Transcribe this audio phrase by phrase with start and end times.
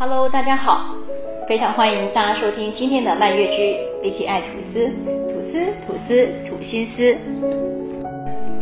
[0.00, 0.94] Hello，大家好，
[1.48, 4.88] 非常欢迎大家收听今天的漫月居 Vicky 爱吐司，
[5.26, 7.16] 吐司吐司吐心思。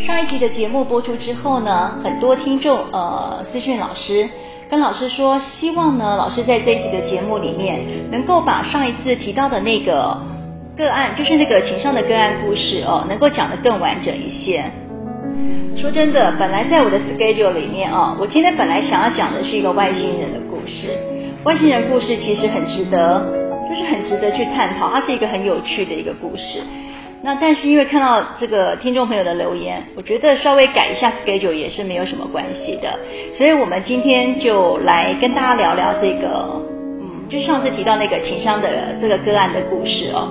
[0.03, 4.27] 上一集的节目播出之后呢，很多听众呃私讯老师，
[4.71, 7.81] 跟老师说，希望呢老师在这一集的节目里面
[8.11, 10.17] 能够把上一次提到的那个
[10.75, 14.65] 个案，就是那个情商的个案故事哦，能够讲得更完整一些。
[15.77, 20.97] 说真的，本来在我的 schedule 里面啊，我今天本来想要讲的是一个外星人的故事。
[21.47, 23.25] 外星人故事其实很值得，
[23.69, 26.61] 就是很值得去探讨，它是一个很有趣的一个故事。
[27.23, 32.99] 那但是因为看到这个听众朋友的留言，我觉得稍微改一下 schedule 也是没有什么关系的。
[33.37, 36.61] 所以我们今天就来跟大家聊聊这个，
[37.01, 38.69] 嗯，就上次提到那个情商的
[39.01, 40.27] 这个个案的故事哦。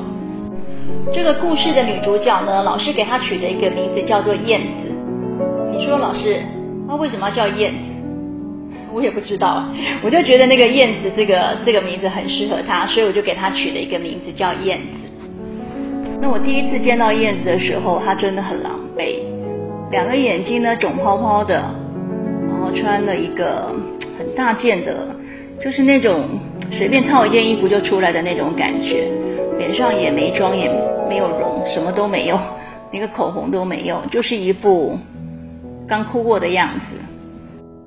[1.14, 4.92] 这个故事的女主角呢，老师给她取的一个名字叫做燕子。
[5.72, 6.42] 你说老师，
[6.90, 7.95] 她为什么要叫燕子？
[8.96, 9.66] 我也不知道，
[10.02, 14.86] 我就觉得那个燕子这个这个名字很适合她，所以我就给她取了一个名字叫燕子。
[16.22, 19.20] 那我第一次见到燕子的时候，她真的很狼狈，
[19.92, 21.56] 两个眼睛呢肿泡泡的，
[22.48, 23.76] 然后穿了一个
[24.18, 24.96] 很大件的，
[25.62, 26.40] 就是那种
[26.72, 29.12] 随便套一件衣服就出来的那种感觉，
[29.58, 30.72] 脸上也没妆也
[31.10, 32.40] 没有容，什么都没有，
[32.92, 34.98] 连个口红都没有，就是一副
[35.86, 36.96] 刚哭过的样子。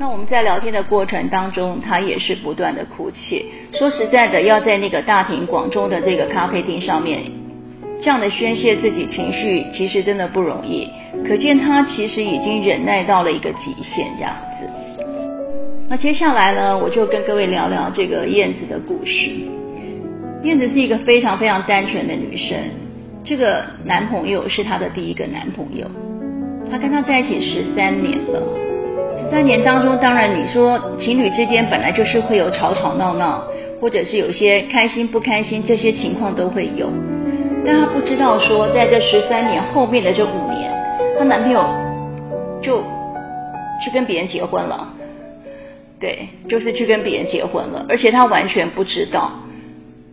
[0.01, 3.45] 那我们在聊天的过程当中，他也是不断的哭泣。
[3.73, 7.23] 说实在的，要在那个大庭广众的这个咖啡厅上面，
[8.01, 10.89] 这样的宣泄自己情绪，其实真的不容易。
[11.27, 15.05] 可见他其实已经忍耐到了一个极限，这样子。
[15.89, 19.31] 那接下来呢，我就跟各位聊聊这个燕子的故事。
[20.45, 22.57] 燕子是一个非常非常单纯的女生，
[23.25, 25.91] 这个男朋友是她的第一个男朋友，
[26.71, 28.68] 她跟他在一起十三年了。
[29.19, 33.43] 十三年当中，当然你说情侣之间本来就是会有吵吵闹闹，
[33.81, 36.89] 或者是有些开心不开心，这些情况都会有。
[37.67, 40.73] 但她不知道说，在这十三年后面的这五年，
[41.19, 41.65] 她男朋友
[42.63, 42.81] 就
[43.85, 44.87] 去跟别人结婚了。
[46.01, 49.33] 对，就是去跟别人结婚了，而且她完全不知道。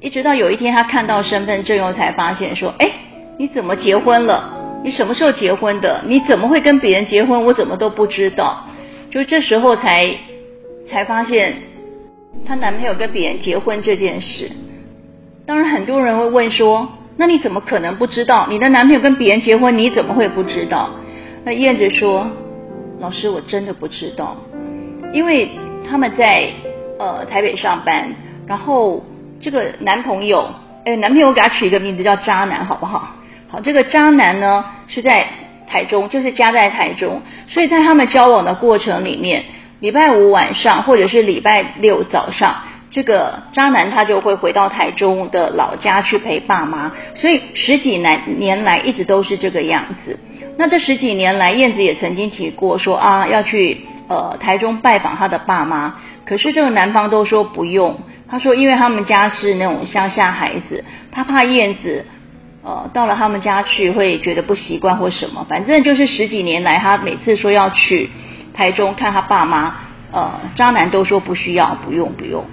[0.02, 2.90] 一直到有一天，她看到身份证后才发现说：“哎，
[3.38, 4.82] 你怎么结婚了？
[4.84, 6.02] 你什么时候结婚的？
[6.08, 7.46] 你怎么会跟别人结婚？
[7.46, 8.66] 我怎么都不知道。”
[9.16, 10.14] 就这时候才
[10.90, 11.56] 才发现
[12.46, 14.52] 她男朋友跟别人结婚这件事。
[15.48, 18.46] 当然，很多人会问说：“那你怎么可能不知道？
[18.50, 20.90] 你的男朋友跟别人结婚，你怎么会不知道？”
[21.46, 22.28] 那燕子说
[23.00, 24.36] ：“老师，我真的不知道，
[25.14, 25.50] 因为
[25.90, 26.50] 他们在
[27.00, 28.14] 呃台北上班，
[28.46, 29.02] 然后
[29.40, 30.46] 这个男朋友，
[30.84, 33.16] 哎，男朋友给他取一个名字叫渣男，好不好？
[33.48, 35.26] 好，这个渣男呢是在。
[35.76, 39.44] 台中就是家在台中，所以在他们交往的过程里面，
[39.82, 50.18] 礼拜五晚上或者是礼拜六早上，这个渣男他就会回到台中的老家去陪爸妈，所以十几年年来一直都是这个样子。
[50.58, 58.00] 那这十几年来，燕子也曾经提过说啊要去呃台中拜访他的爸妈，可是这个男方都说不用，
[58.30, 62.06] 他说因为他们家是那种乡下孩子，他怕燕子。
[62.66, 68.10] 呃，到了他们家去会觉得不习惯或什么，反正就是十几年来，他每次说要去
[68.56, 69.76] 台中看他爸妈，
[70.12, 72.44] 呃，渣男都说不需要，不用，不用。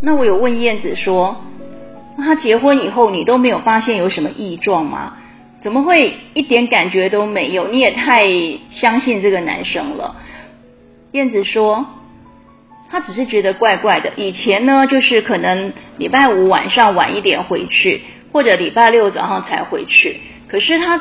[0.00, 1.42] 那我有问燕子说，
[2.16, 5.14] 那他结婚以后你都没有发现有什么异状吗？
[5.62, 7.66] 怎么会一点感觉都没有？
[7.66, 8.24] 你也太
[8.70, 10.14] 相信这个男生了。
[11.10, 11.86] 燕子说，
[12.88, 14.12] 他只是觉得怪怪的。
[14.14, 18.02] 以前呢，就是可能礼拜五晚上晚一点回去。
[18.32, 20.16] 或者礼拜六早上才回去，
[20.48, 21.00] 可是他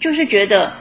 [0.00, 0.72] 就是觉得，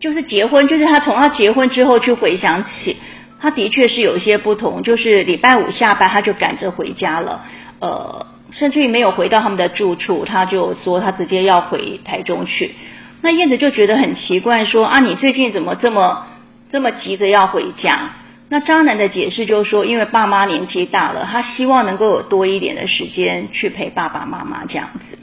[0.00, 2.96] 就是结婚，就是他从他结婚之后去回想起，
[3.40, 7.44] 他的确是有些不同，就是礼拜五下班他就赶着回家了，
[7.80, 12.74] 呃，甚至于没有回到他们的住处，他就说他直接要回台中去。
[13.20, 16.26] 那燕子就觉得很奇怪，说啊，你最近怎么这么
[16.70, 18.10] 这么急着要回家？
[18.50, 25.18] 那渣男的解释就是说，因为爸妈年纪大了，他希望能够有多一点的时间去陪爸爸妈妈这样子。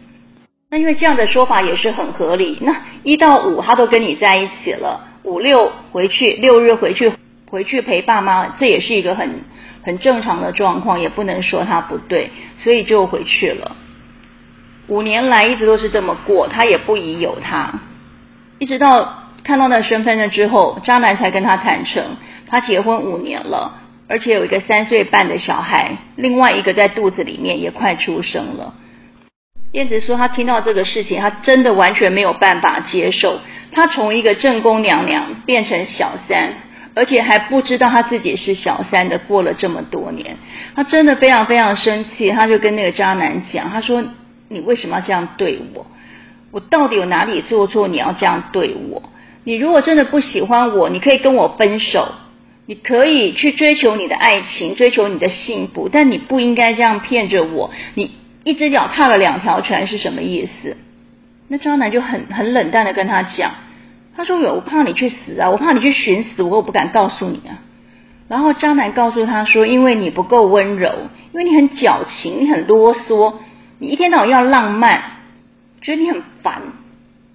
[0.73, 2.57] 那因为这样的说法也是很合理。
[2.61, 7.11] 那一到五他都跟你在一起了，五六回去，六日回去
[7.49, 9.41] 回去陪爸妈，这也是一个很
[9.83, 13.75] 很正常的状况，也不能说他不对，所以就回去了。
[14.87, 17.81] 五年来一直都是这么过，他也不疑有他，
[18.57, 22.15] 一直到看到那身份证之后，渣男才跟他坦诚，
[22.47, 28.73] 他结婚五年了，而且有一个三岁半的小孩，另外一个在肚子里面也快出生了。
[29.73, 33.39] 燕子说：“她听到这个事情，她真的完全没有办法接受。
[33.71, 36.53] 她从一个正宫娘娘变成小三，
[36.93, 40.35] 而且还不知道她自己是小三的，过了这么多年，
[40.75, 44.03] 她真的非常非常生气，她就跟那个渣男讲，她说
[44.49, 45.87] ：“你为什么要这样对我？
[46.51, 47.87] 我到底有哪里做错？
[47.87, 49.01] 你要这样对我？
[49.45, 52.09] 你如果真的不喜欢我，你可以跟我分手，
[52.65, 57.71] 你可以去追求你的爱情，追求你的幸福，但你不应该这样骗着我。
[57.95, 58.11] 你
[58.43, 60.77] 一只脚踏了两条船是什么意思？”
[61.49, 63.51] 那渣男就很很冷淡的跟他讲。
[64.15, 65.49] 他说有：“我怕你去死啊！
[65.49, 67.59] 我怕你去寻死，我又不敢告诉你啊。”
[68.27, 70.93] 然后渣男告诉他说：“因为你不够温柔，
[71.33, 73.35] 因为你很矫情，你很啰嗦，
[73.79, 75.01] 你一天到晚要浪漫，
[75.81, 76.61] 觉得你很烦。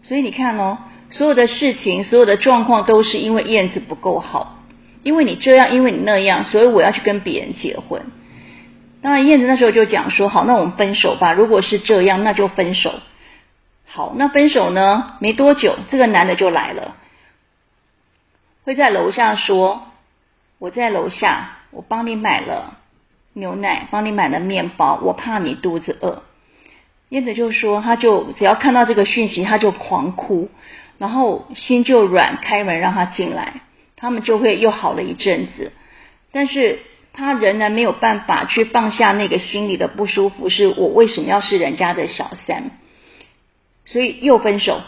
[0.02, 0.78] 所以你看哦，
[1.10, 4.62] 所有的事情，所有的状况都是因为燕子不够好，
[5.02, 8.02] 因为你这样，因为你那样，所以我要去跟别人结婚。
[9.02, 11.32] 当然，燕子那时候就讲说：好，那我们分手吧。
[11.32, 12.94] 如果是这样，那就分手。”
[13.88, 15.16] 好，那分手呢？
[15.20, 16.96] 没多久，这个男的就来了，
[18.64, 19.84] 会在楼下说
[20.58, 22.78] ：“我在楼下，我帮你买了
[23.32, 26.24] 牛奶，帮你买了面包，我怕你肚子饿。”
[27.10, 30.50] 燕子就说：“他就只要看到这个讯息，他就狂哭，
[30.98, 33.60] 然后心就软，开门让他进来，
[33.94, 35.72] 他们就会又好了一阵子。
[36.32, 36.80] 但是
[37.16, 42.70] 他仍然没有办法去放下那个心里的不舒服，是我为什么要是人家的小三？”
[43.86, 44.80] 所以又分手，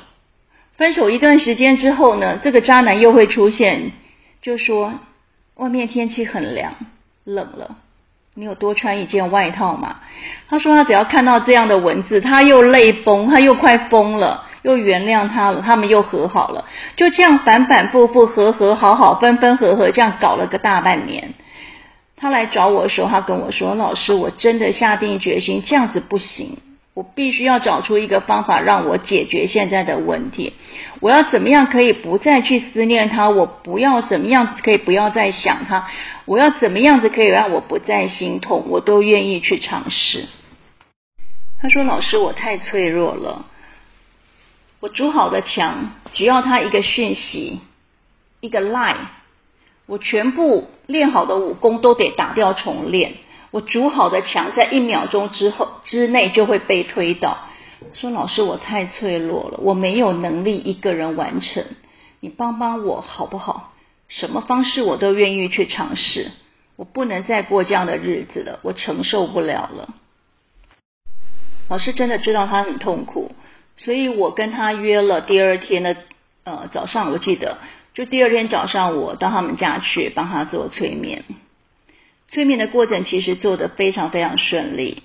[0.76, 3.92] 分手一段时间之后呢，这个渣男又会出现，
[4.42, 4.94] 就说
[5.54, 6.74] 外面天气很凉，
[7.24, 7.76] 冷了，
[8.34, 10.00] 你有多穿一件外套吗？
[10.48, 16.66] 他说他只要看到这样的文字，他又泪崩，他又快疯了，又原谅他了，他们又和好了，
[16.96, 21.34] 就这样反反复复，和和好好，分分合合，这样搞了个大半年。
[22.20, 26.58] 他来找我的时候，他跟我说：“老师，我真的下定决心，这样子不行。”
[26.94, 30.54] 我必须要找出一个方法让我解决现在的问题。
[30.98, 33.30] 我要怎么样可以不再去思念他？
[33.30, 35.86] 我不要怎么样可以不要再想他？
[36.24, 38.64] 我要怎么样子可以让我不再心痛？
[38.68, 40.26] 我都愿意去尝试。
[41.62, 43.46] 他说：“老师，我太脆弱了。
[44.80, 47.60] 我筑好的墙，只要他一个讯息，
[48.40, 48.96] 一个 lie
[49.88, 53.14] 我全部练好的武功都得打掉重练。”
[53.50, 57.38] 我筑好的墙，在一秒钟之后之内就会被推倒。
[57.94, 61.64] 说老师，我太脆弱了，我没有能力一个人完成，
[62.20, 63.72] 你帮帮我好不好？
[64.08, 66.30] 什么方式我都愿意去尝试。
[66.76, 69.94] 我不能再过这样的日子了，我承受不了了。
[71.68, 73.32] 老师真的知道他很痛苦，
[73.78, 75.96] 所以我跟他约了第二天的
[76.44, 77.56] 呃早上，我记得
[77.98, 81.24] 就第二天早上，我到他们家去帮他做催眠。
[82.28, 85.02] 催眠的过程其实做得非常非常顺利。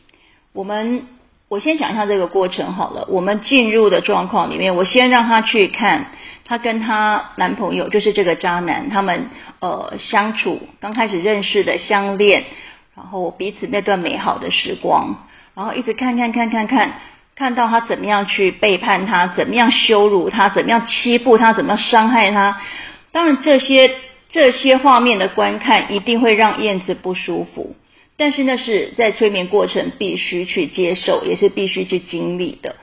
[0.53, 1.07] 我们
[1.49, 3.07] 我先讲一下这个过程好了。
[3.09, 6.11] 我们进入的状况里面，我先让他去看
[6.45, 12.43] 她跟她男朋友，就是这个渣男，他们呃相处刚开始认识的相恋，
[12.95, 15.25] 然后彼此那段美好的时光，
[15.55, 16.93] 然后一直看看看看看，
[17.35, 22.61] 看到他怎么样去背叛他，怎么样羞辱他，怎么样欺负他，怎么样伤害他。
[23.11, 23.95] 当然这些。
[24.29, 27.75] 这些画面的观看一定会让燕子不舒服，
[28.17, 32.75] 但是那是在催眠过程必须去接受，也是必须去经历的。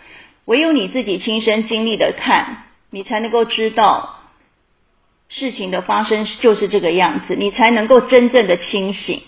[0.45, 4.21] 唯有你自己亲身经历的看，你才能够知道
[5.29, 9.21] 事情的发生就是这个样子，你才能够真正的清醒。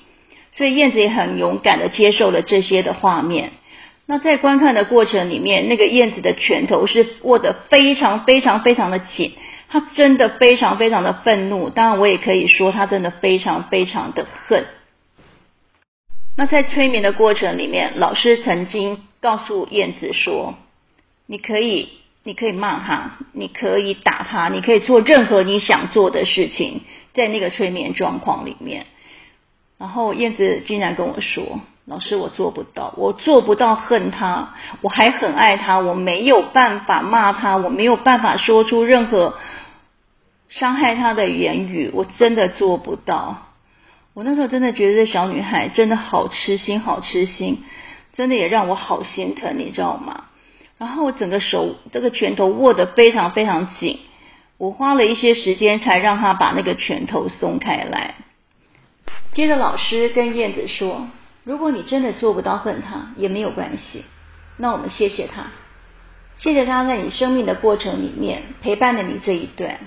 [0.52, 3.50] 所以燕子也很勇敢的接受了这些的画面。
[4.12, 9.32] 那在观看的过程里面，那个燕子的拳头是握得非常非常非常的紧。
[9.70, 14.66] 他真的非常非常的愤怒，当然我也可以说他真的非常非常的恨。
[16.36, 20.56] 那在催眠的过程里面，老师曾经告诉燕子说
[21.24, 21.88] ：“你可以，
[22.22, 26.82] 你可以骂他，你可以打他，你可以做任何你想做的事情，
[27.14, 28.84] 在那个催眠状况里面。”
[29.80, 39.34] 然后燕子竟然跟我说：“老师，我做不到，我做不到恨他，我还很爱他，我没有办法骂他，我没有办法说出任何。”
[40.48, 43.46] 伤害他的言语，我真的做不到。
[44.12, 47.64] 我那时候真的觉得这小女孩真的好痴心，好痴心，
[48.12, 50.24] 真的也让我好心疼，你知道吗？
[50.76, 54.00] 然后我整个手这个拳头握得非常非常紧，
[54.58, 58.16] 我花了一些时间才让她把那个拳头松开来。
[59.32, 61.06] 接着老师跟燕子说
[61.44, 64.04] ：“如果你真的做不到恨他，也没有关系，
[64.56, 65.46] 那我们谢谢他，
[66.36, 69.78] 谢谢他在你生命的过程里面陪伴了你这一段。”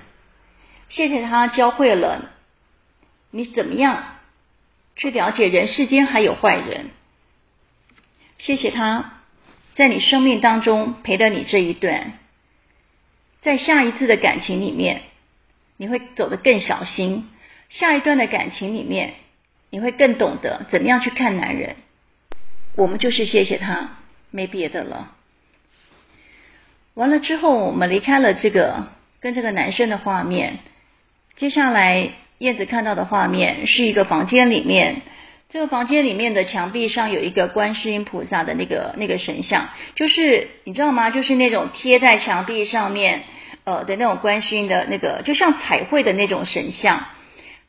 [0.87, 2.29] 谢谢他教会了
[3.31, 4.03] 你怎么样
[4.95, 6.91] 去了解人世间还有坏人。
[8.37, 9.13] 谢谢他
[9.73, 12.13] 在你生命当中陪了你这一段，
[13.41, 15.01] 在下一次的感情里面，
[15.77, 17.29] 你会走得更小心，
[17.69, 19.15] 下一段的感情里面，
[19.75, 21.75] 你会更懂得怎么样去看男人。
[22.77, 23.97] 我们就是谢谢他，
[24.31, 25.11] 没别的了。
[26.93, 28.87] 完了之后，我们离开了这个
[29.19, 30.59] 跟这个男生的画面。
[31.35, 35.01] 接下来，燕子看到的画面是一个房间里面，
[35.49, 41.11] 这个房间里面的墙壁上有一个观世音菩萨的那个那个神像，就是你知道吗？
[41.11, 43.23] 就是那种贴在墙壁上面
[43.65, 47.07] 呃的那种观世音的那个，就像彩绘的那种神像。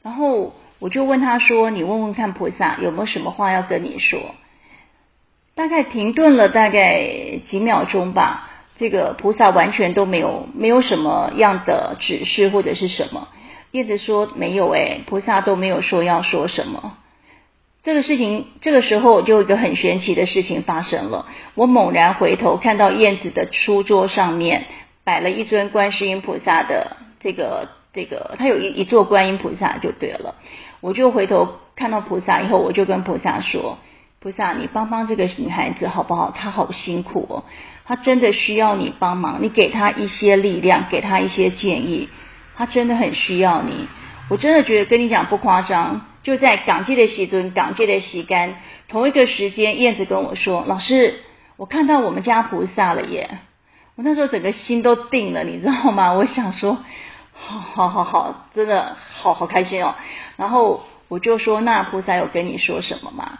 [0.04, 4.20] 然后我就问他说：“你问问看菩萨有没有什么话要跟你说？”
[5.56, 13.28] 大概停顿了大概几秒钟吧，这个菩萨完全都没有没有什么样的指示或者是什么。
[13.70, 16.98] 叶子说没有诶，菩萨都没有说要说什么。
[17.82, 21.26] 这个事情这个时候就有一个很玄奇的事情发生了。
[21.54, 24.66] 我猛然回头看到燕子的书桌上面
[25.04, 30.34] 摆了一尊观世音菩萨的这个这个，他有一一座观音菩萨就对了。
[30.80, 33.78] 我就回头看到菩萨以后，我就跟菩萨说。
[34.18, 36.32] 菩萨，你帮帮这个女孩子好不好？
[36.32, 37.44] 她好辛苦哦，
[37.84, 42.08] 她真的需要你帮忙，你给她一些力量，给她一些建议，
[42.56, 43.86] 她真的很需要你。
[44.28, 48.56] 我真的觉得跟你讲不夸张，就在港界的西尊，港界的西干，
[48.88, 51.20] 同一个时间，燕子跟我说：“老师，
[51.56, 53.38] 我看到我们家菩萨了耶！”
[53.94, 56.12] 我那时候整个心都定了，你知道吗？
[56.14, 56.78] 我想说，
[57.38, 59.94] 好好好好，真的好好开心哦。
[60.36, 63.38] 然后我就说：“那菩萨有跟你说什么吗？”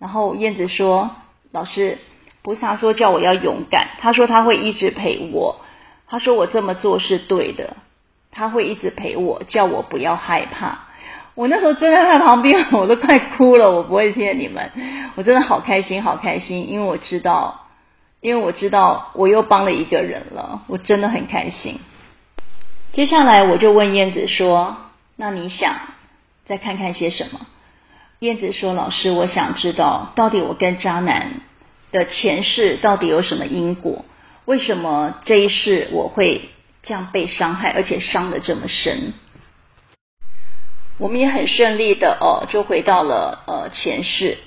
[0.00, 1.10] 然后燕子说
[1.52, 1.98] ：“老师，
[2.42, 3.88] 菩萨说叫我要勇敢。
[4.00, 5.60] 他说他会一直陪我。
[6.08, 7.76] 他说我这么做是对的。
[8.32, 10.80] 他会一直陪我，叫我不要害怕。
[11.34, 13.70] 我那时候站在他旁边，我都快哭了。
[13.70, 14.70] 我不会骗你们，
[15.14, 17.66] 我真的好开心，好开心，因为我知道，
[18.20, 20.62] 因为我知道我又帮了一个人了。
[20.66, 21.80] 我真的很开心。
[22.96, 24.78] 接下来我就问燕子说：
[25.16, 25.76] 那你想
[26.46, 27.46] 再看看些什么？”
[28.20, 31.42] 燕子说：“老师，我想知道，到底我跟渣男
[31.92, 34.06] 的前世到底有什么因果？
[34.46, 36.48] 为什么这一世我会
[36.84, 39.12] 这样被伤害，而且伤得这么深？”
[40.96, 44.38] 我们也很顺利的哦，就回到了呃前世。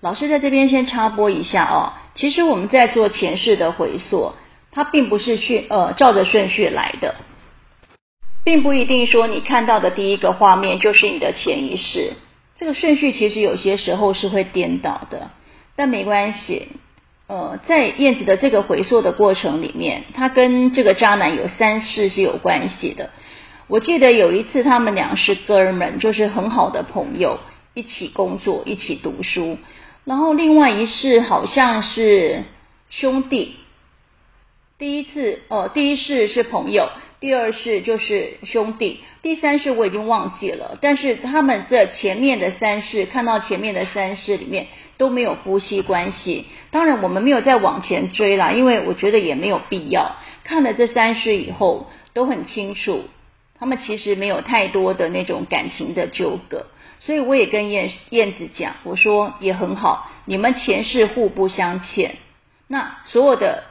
[0.00, 4.34] 老师在这边先插播一下哦，其实我们在做前世的回溯，
[4.70, 7.16] 它并不是顺呃照着顺序来的，
[8.46, 12.12] 并不一定说你看到的第一个画面就是你的前一世。
[12.54, 15.30] 这个顺序其实有些时候是会颠倒的，
[15.74, 16.68] 但没关系。
[17.26, 23.10] 呃，在燕子的这个回溯的过程里面，他跟这个渣男有三世是有关系的。
[23.66, 27.40] 我记得有一次他们俩是哥们，就是很好的朋友，
[27.74, 29.58] 一起工作，一起读书。
[30.04, 32.44] 然后另外一世好像是
[32.90, 33.56] 兄弟。
[34.78, 36.88] 第一次，呃，第一世是朋友。
[37.18, 40.76] 第二世就是兄弟，第三世我已经忘记了。
[40.82, 44.66] 但是他们这前面的三世，看到前面的三世里面
[44.98, 46.44] 都没有夫妻关系。
[46.70, 50.16] 当然我们没有再往前追啦，因为我觉得也没有必要。
[50.44, 53.04] 看了这三世以后，都很清楚，
[53.58, 56.66] 他们其实没有太多的那种感情的纠葛。
[57.00, 62.16] 所以我也跟燕燕子讲，我说也很好，你们前世互不相欠，
[62.68, 63.64] 那所有的。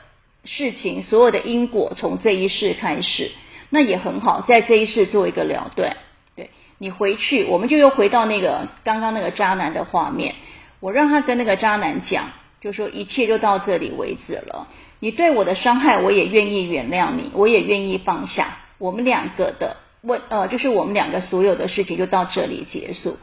[0.45, 3.31] 事情所有的因果从这一世开始，
[3.69, 5.97] 那也很好，在这一世做一个了断。
[6.35, 10.35] 对，你回去，我们就又回到那个刚刚那个渣男的画面。
[10.79, 14.67] 我让他跟那个渣男讲，就说一切就到这里为止了。
[14.99, 18.57] 你对我的伤害，我也愿意原谅你，我也愿意放下。
[18.77, 23.17] 我们两个的问，呃，就是我们两个所有的事情就到这里结束，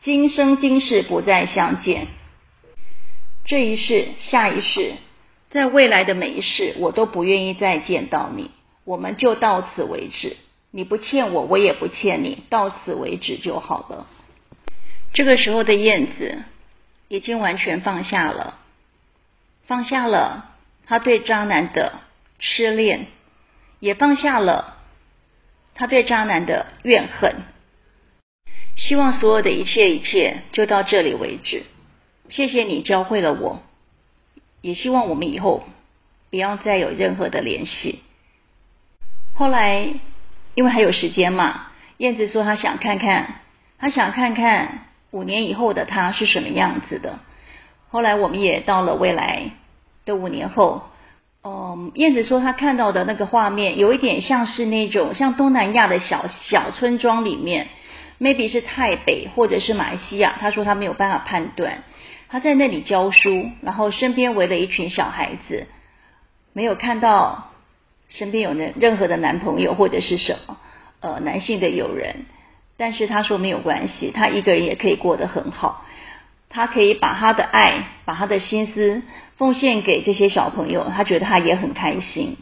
[0.00, 2.06] 今生今世不再相见。
[3.44, 4.94] 这一世，下一世。
[5.50, 8.50] 在未来的每一世，我都不愿意再见到你。
[8.84, 10.36] 我们就到此为止。
[10.70, 14.06] 你不欠我，我也不欠你，到此为止就好了。
[15.14, 16.42] 这个时候的燕子
[17.08, 18.58] 已经完全放下了，
[19.66, 20.50] 放下了
[20.86, 22.00] 他对渣男的
[22.38, 23.06] 痴恋，
[23.80, 24.76] 也放下了
[25.74, 27.36] 他对渣男的怨恨。
[28.76, 31.62] 希望所有的一切一切就到这里为止。
[32.28, 33.62] 谢谢你教会了我。
[34.66, 35.62] 也希望我们以后
[36.28, 38.00] 不要再有任何的联系。
[39.32, 39.94] 后来，
[40.56, 41.68] 因为还有时间嘛，
[41.98, 43.42] 燕子说她想看看，
[43.78, 47.20] 她想看看五年以后的她是什么样子的。
[47.90, 49.52] 后来我们也到了未来
[50.04, 50.88] 的五年后，
[51.44, 57.68] 嗯，燕子说她看到的那个画面有一点像是那种像东南亚的小小村庄里面
[58.18, 60.34] ，maybe 是泰北或者是马来西亚。
[60.40, 61.84] 她说她没有办法判断。
[62.28, 65.66] 他在那里教书，然后身边围了一群小孩子，
[66.52, 67.52] 没有看到
[68.08, 70.58] 身边有任任何的男朋友或者是什么
[71.00, 72.26] 呃男性的友人，
[72.76, 75.84] 但是他说没有关系，他一个人也可以过得很好。
[76.48, 79.02] 他可以把他的爱，把他的心思
[79.36, 82.36] 奉献给这些小朋友，他觉得他也很开心。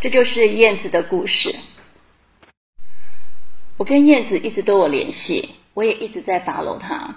[0.00, 1.54] 这就是燕子的故事。
[3.76, 7.16] 我跟燕子一直都有联系，我也一直在 follow 他。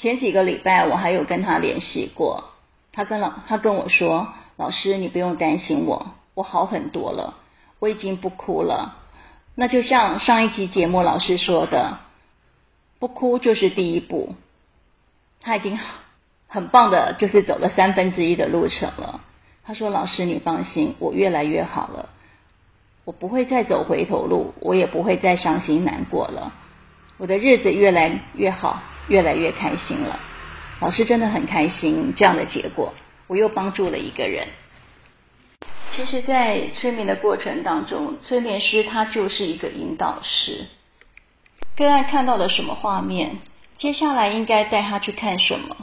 [0.00, 2.44] 前几个礼拜我还有跟他联系过，
[2.92, 7.34] 他跟老他跟我说：“老师，你不用担心我，我好很多了，
[7.80, 8.96] 我已经不哭了。”
[9.54, 11.98] 那就像上一集节目老师说的。
[12.98, 14.34] 不哭就是第一步，
[15.40, 15.78] 他已经
[16.48, 19.22] 很棒的，就是走了三分之一的路程了。
[19.64, 22.10] 他说：“老师，你放心，我越来越好了，
[23.06, 26.52] 我不会再走回头路，我也不会再伤心难过了，
[27.16, 30.18] 我的日子越来越好，越来越开心了。”
[30.80, 32.94] 老师真的很开心这样的结果，
[33.26, 34.48] 我又帮助了一个人。
[35.90, 40.64] 其实，在催眠的过程当中，催眠师他就是一个引导师。
[41.76, 43.38] 个案看到了什么画面？
[43.76, 45.76] 接下来应该带他去看什么？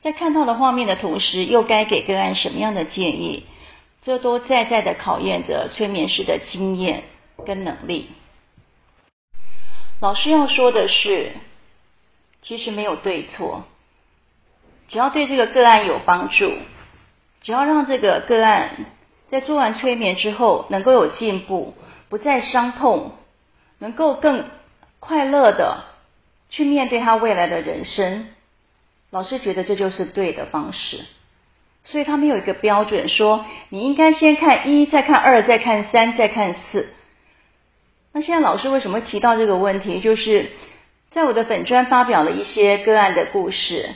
[0.00, 3.44] 在看到了画面的同时，又该给个案什么样的建议？
[4.02, 7.02] 这都在在的考验着催眠师的经验
[7.44, 8.10] 跟能力。
[10.00, 11.32] 老师要说的是，
[12.42, 13.64] 其实没有对错，
[14.88, 16.52] 只要对这个个案有帮助，
[17.42, 18.70] 只要让这个个案
[19.30, 21.74] 在做完催眠之后能够有进步，
[22.08, 23.12] 不再伤痛，
[23.78, 24.44] 能够更。
[25.00, 25.84] 快乐的
[26.50, 28.26] 去面对他未来的人生，
[29.10, 31.04] 老师觉得这就是对的方式，
[31.84, 36.88] 所以他没有一个标准说你应该先看一，再看二，再看三，再看四。
[38.12, 40.00] 那现在老师为什么提到这个问题？
[40.00, 40.50] 就是
[41.10, 43.90] 在我的粉专发表了一些个案的故事，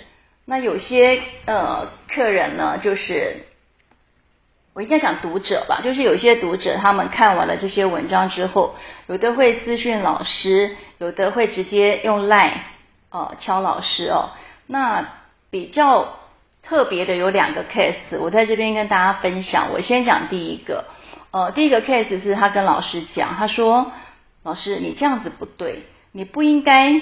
[0.45, 3.47] 那有些呃客人呢，就是。
[4.75, 8.75] 我应该讲读者吧，就是有些读者他们看完了这些文章之后，
[9.07, 12.55] 有的会私讯老师，有的会直接用 line
[13.11, 14.31] 哦敲老师哦。
[14.67, 15.07] 那
[15.51, 16.17] 比较
[16.63, 19.73] 特别的有两个 case，我在这边跟大家分享。
[19.75, 20.87] 我先讲第一个，
[21.33, 23.93] 呃，第一个 case 是他跟老师讲，他说
[24.43, 27.01] ：“老师，你这样子不对，你不应该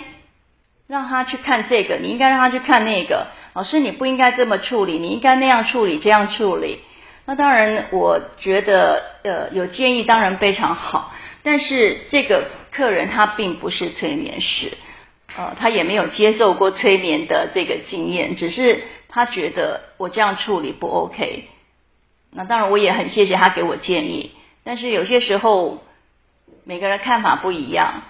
[0.87, 3.27] 让他去看这个，你应该让他去看那个。
[3.53, 6.81] 老师，你不应该这么处理，你应该那样处理，这样处理。”
[7.27, 14.73] 那当然，我觉得呃有建议当然非常好，但是这个客人他并不是催眠师，
[15.37, 21.49] 呃，他也没有接受过催眠的这个经验，只是他觉得我这样处理不 OK。
[22.33, 24.33] 那当然我也很谢谢他给我建议，
[24.65, 25.83] 但是有些时候
[26.65, 28.03] 每个人看法不一样，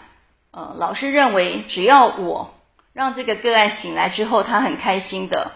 [0.53, 2.55] 呃，老师认为只要我
[2.93, 5.53] 让这个个案醒来之后，他很开心的。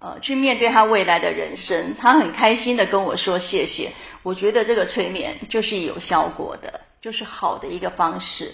[0.00, 3.92] 呃，去面对他未来的人生，他很开心的跟我说谢谢。
[4.22, 8.52] 我觉得这个催眠就是有效果的，就是好的一个方式。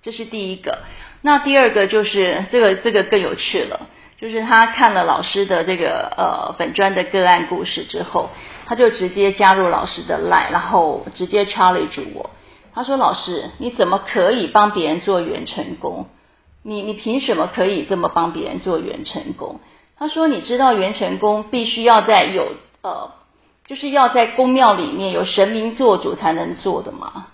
[0.00, 0.78] 这是第一个。
[1.20, 8.30] 那第二个就是这个这个更有趣了，就是他看了老师的这个呃本专的个案故事之后，
[8.66, 12.30] 他就直接加入老师的 line，然后直接 challenge 我。
[12.74, 16.06] 他说：“老师，你怎么可以帮别人做元成功？
[16.62, 19.60] 你你凭什么可以这么帮别人做元成功？”
[19.98, 22.48] 他说：“你知道元成功必须要在有
[22.82, 23.10] 呃，
[23.66, 27.26] 就是要在宫庙里面有神明做主才能做的吗？”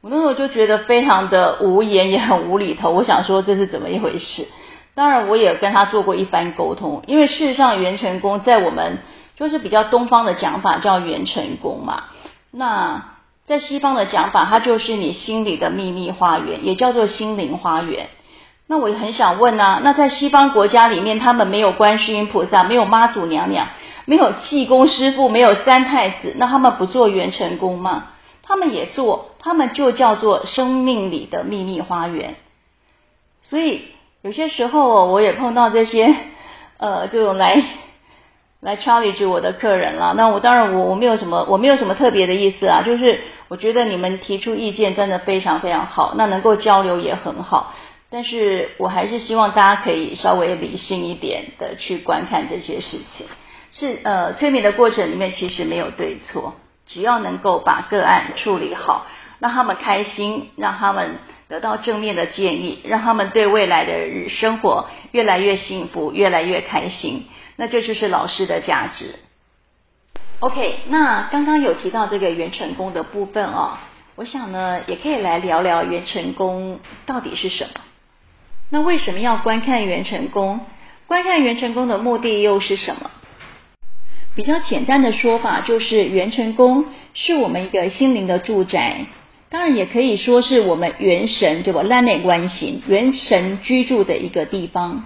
[0.00, 2.90] 我那时候就觉得非常的无言，也很无厘头。
[2.90, 4.46] 我想说这是怎么一回事？
[4.94, 8.98] 当然，我也跟他做过一番沟通，因为事实上元成功在我们
[9.34, 12.04] 就是比较东方的讲法叫元成功嘛。
[12.50, 13.13] 那
[13.46, 18.08] 在西方的讲法，它就是你心里的秘密花园，也叫做心灵花园。
[18.66, 23.68] 那我也很想问啊，那在西方国家里面，他们没有观世音菩萨，没有妈祖娘娘，
[24.06, 28.06] 没有济公师傅，没有三太子，那他们不做元成功吗？
[28.42, 32.36] 他们也做，他们就叫做生命里的秘密花园。
[33.42, 33.82] 所以
[34.22, 36.14] 有些时候，我也碰到这些
[36.78, 37.62] 呃这种来
[38.60, 40.14] 来 challenge 我的客人了。
[40.16, 47.74] 那我当然我我没有什么我没有什么特别的意思啊，就是我觉得你们提出意见真的非常非常好，那能够交流也很好。
[48.10, 53.26] 但是我还是希望大家可以稍微理性一点的去观看这些事情。
[53.72, 56.54] 是呃，催眠的过程里面其实没有对错，
[56.86, 59.06] 只要能够把个案处理好，
[59.40, 61.16] 让他们开心，让他们
[61.48, 67.26] 得到正面的建议，让他们对未来的日生活越来越幸福，越来越开心，
[67.56, 69.16] 那这就是老师的价值。
[70.44, 73.78] OK，那刚刚有提到这个元成功的部分哦，
[74.14, 77.80] 我想呢也可以来聊聊元成功到底是什么。
[78.68, 80.60] 那为什么要观看元成功？
[81.06, 83.10] 观看元成功的目的又是什么？
[84.36, 89.06] 比较简单的说法就是，元成功是我们一个心灵的住宅。
[89.48, 91.82] 当然也可以说是我们元神对吧？
[91.82, 95.04] 烂内关系，元神居住的一个地方。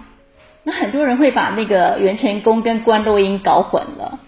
[0.63, 4.19] 那很多人会把那个元辰宫跟观落音搞混了，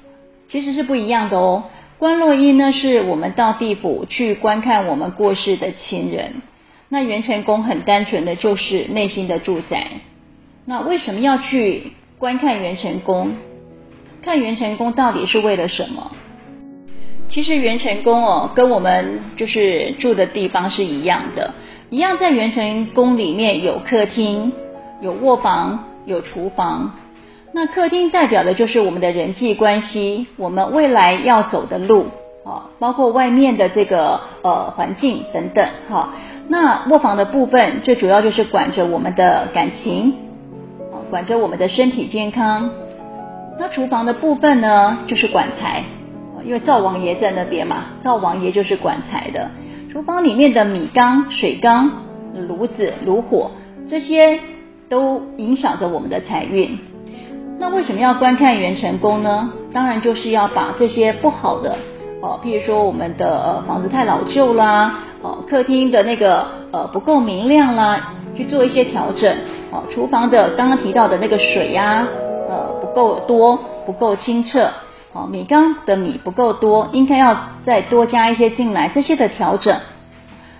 [0.51, 1.63] 其实是不一样的哦。
[1.97, 6.41] 观落阴呢，是我们到地府去观看我们过世的亲人，
[6.89, 9.87] 那元辰宫很单纯的就是内心的住宅。
[10.65, 13.35] 那为什么要去观看元辰宫？
[14.21, 16.11] 看元辰宫到底是为了什么？
[17.29, 21.53] 其实元辰宫哦，跟我们就是住的地方是一样的，
[21.89, 24.51] 一样在元辰宫里面有客厅、
[25.01, 26.97] 有卧房、有厨房。
[27.53, 32.05] 那客厅代表的就是我们的人际关系，我们未来要走的路
[32.45, 36.13] 啊，包括外面的这个呃环境等等哈。
[36.47, 40.13] 那卧房的部分最主要就是管着我们的感情，
[40.91, 42.71] 啊，管着我们的身体健康。
[43.59, 45.83] 那厨房的部分呢，就是管财，
[46.45, 49.51] 因为灶王爷在那边嘛，灶王爷就是管财的。
[49.91, 51.91] 厨房里面的米缸、水缸、
[52.33, 53.51] 炉子、炉火
[53.89, 54.39] 这些
[54.87, 56.79] 都影响着我们的财运。
[57.61, 59.53] 那为什么要观看元成功呢？
[59.71, 61.77] 当然就是要把这些不好的
[62.19, 69.37] 哦，譬如说我们的房子太老旧啦，哦客厅的那个呃不够明亮啦，去做一些调整。
[69.69, 72.07] 哦，厨房的刚刚提到的那个水呀，
[72.49, 74.71] 呃不够多，不够清澈。
[75.13, 79.77] 哦，米缸的米不够多，应该要再多加一些进来，这些的调整。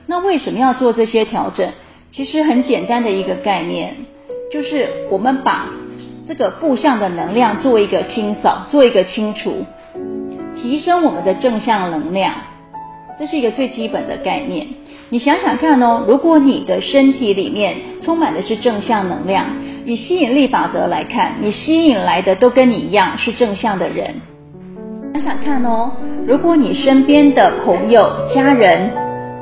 [0.06, 1.68] 那为什么要做这些调整？
[2.12, 3.96] 其实很简单的一个概念，
[4.54, 5.66] 就是我们把。
[6.28, 9.66] 这个负向的能量做一个清扫，做一个清除，
[10.56, 12.34] 提升我们的正向能量，
[13.20, 14.68] 这是一个最基本的概念。
[15.10, 19.46] 你想想看哦，如果你的身体里面充满的是正向能量，
[19.86, 24.16] 以吸引力法则来看，你吸引来的都跟你一样是正向的人。
[25.14, 25.92] 想想看哦，
[26.26, 28.90] 如果你身边的朋友、家人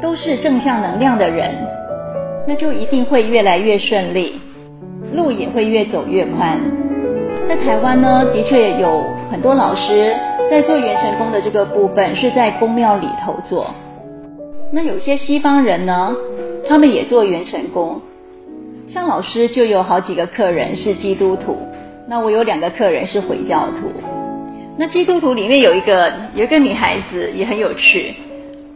[0.02, 1.56] 都是正向能量的人，
[2.48, 4.39] 那就一定会越来越顺利。
[5.13, 6.60] 路也会越走越宽。
[7.48, 10.15] 在台湾呢，的确有很多老师
[10.50, 13.74] 在做元辰宫的这个部分，是在宫庙里头做。
[14.72, 16.15] 那有些西方人呢，
[16.67, 18.00] 他们也做元辰宫。
[18.88, 21.58] 像老师就有好几个客人是基督徒，
[22.08, 23.91] 那我有两个客人是回教徒。
[24.78, 28.13] 那基督徒里面有一个有一个女孩子也很有趣。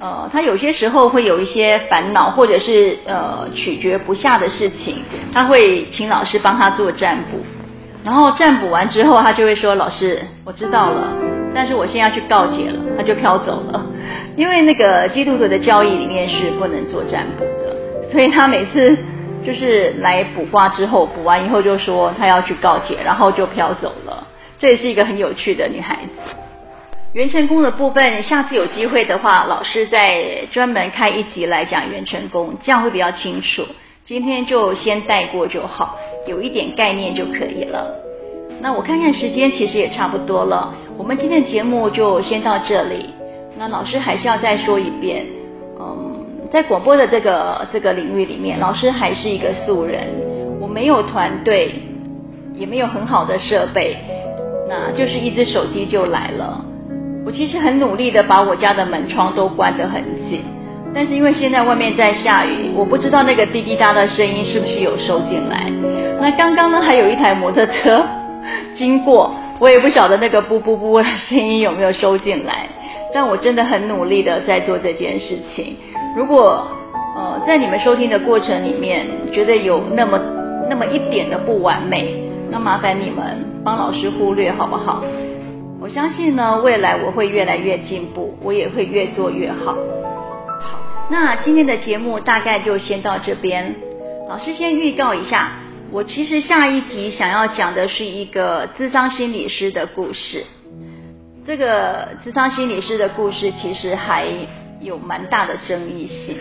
[0.04, 4.98] 呃，他有些时候会有一些烦恼，或者是呃取决不下的事情，
[5.32, 7.38] 他会请老师帮他做占卜，
[8.04, 11.08] 然后占卜完之后，他就会说：“老师，我知道了，
[11.56, 13.86] 但是我现在要去告解了。”他就飘走了，
[14.36, 18.98] 因为那个基督徒的教义里面是不能做占卜的，所以他每次
[19.46, 24.28] 就是来卜卦之后，卜完以后就说他要去告解，然后就飘走了。
[24.60, 26.36] 这也是一个很有趣的女孩子。
[27.14, 33.64] 元成功的部分，下次有机会的话，老师再专门开一集来讲元成功，这样会比较清楚。
[34.04, 35.96] 今天就先带过就好，
[36.26, 37.96] 有一点概念就可以了。
[38.60, 43.12] 那我看看时间，其实也差不多了，我们今天的节目就先到这里。
[43.56, 45.24] 那老师还是要再说一遍，
[45.80, 50.08] 嗯，在广播的这个这个领域里面，老师还是一个素人，
[50.60, 51.74] 我没有团队，
[52.56, 53.96] 也没有很好的设备，
[54.68, 56.66] 那就是一只手机就来了。
[57.26, 60.42] 我其实很努力的把我家的门窗都关得很紧，
[60.94, 65.72] 但是因为现在外面在下雨，我不知道那个滴滴答的声音是不是有收进来。
[66.20, 68.06] 那刚刚呢，还有一台摩托车
[68.76, 72.68] 经过，我也不晓得那个噗噗噗的声音有没有收进来。
[73.14, 75.78] 但我真的很努力的在做这件事情。
[76.18, 76.68] 如果
[77.16, 80.20] 呃在你们收听的过程里面觉得有那么
[80.70, 82.14] 那么一点的不完美，
[82.50, 83.24] 那麻烦你们
[83.64, 85.04] 帮老师忽略好不好？
[85.84, 89.74] 我相信呢，未来我会越来越进步，我也会越做越好。
[89.74, 93.76] 好，那今天的节目大概就先到这边。
[94.30, 95.52] 老师先预告一下，
[95.92, 100.46] 我其实下一集想要讲的是一个智商心理师的故事。
[101.46, 104.26] 这个智商心理师的故事其实还
[104.80, 106.38] 有蛮大的争议性。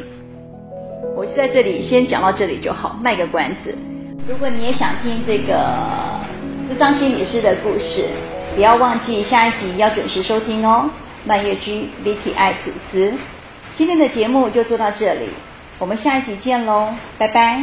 [1.16, 3.74] 我在这里先讲到这里就好，卖个关子。
[4.28, 5.52] 如果你也想听这个
[6.68, 8.06] 智商心理师的故事，
[8.54, 10.90] 不要忘记下一集要准时收听哦，
[11.24, 13.12] 蔓越居 Vicky 爱吐司。
[13.74, 15.30] 今天的节目就做到这里，
[15.78, 17.62] 我们下一集见喽，拜拜。